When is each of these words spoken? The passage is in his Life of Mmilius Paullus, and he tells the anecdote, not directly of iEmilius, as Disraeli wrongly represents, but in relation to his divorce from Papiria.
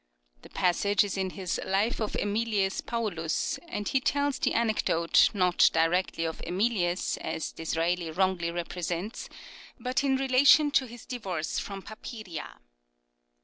The 0.41 0.49
passage 0.49 1.03
is 1.03 1.15
in 1.15 1.29
his 1.29 1.59
Life 1.63 1.99
of 1.99 2.13
Mmilius 2.13 2.81
Paullus, 2.81 3.59
and 3.67 3.87
he 3.87 3.99
tells 3.99 4.39
the 4.39 4.55
anecdote, 4.55 5.29
not 5.31 5.69
directly 5.73 6.25
of 6.25 6.39
iEmilius, 6.41 7.19
as 7.19 7.51
Disraeli 7.51 8.09
wrongly 8.09 8.49
represents, 8.49 9.29
but 9.79 10.03
in 10.03 10.15
relation 10.17 10.71
to 10.71 10.87
his 10.87 11.05
divorce 11.05 11.59
from 11.59 11.83
Papiria. 11.83 12.55